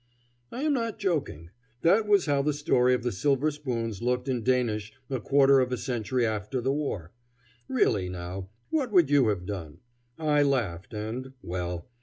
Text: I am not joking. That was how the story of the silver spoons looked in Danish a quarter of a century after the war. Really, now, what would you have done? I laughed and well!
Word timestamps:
I 0.51 0.63
am 0.63 0.73
not 0.73 0.97
joking. 0.97 1.51
That 1.83 2.07
was 2.07 2.25
how 2.25 2.41
the 2.41 2.53
story 2.53 2.95
of 2.95 3.03
the 3.03 3.11
silver 3.11 3.51
spoons 3.51 4.01
looked 4.01 4.27
in 4.27 4.41
Danish 4.41 4.91
a 5.11 5.19
quarter 5.19 5.59
of 5.59 5.71
a 5.71 5.77
century 5.77 6.25
after 6.25 6.59
the 6.59 6.73
war. 6.73 7.11
Really, 7.67 8.09
now, 8.09 8.49
what 8.71 8.91
would 8.91 9.11
you 9.11 9.27
have 9.27 9.45
done? 9.45 9.77
I 10.17 10.41
laughed 10.41 10.95
and 10.95 11.33
well! 11.43 11.87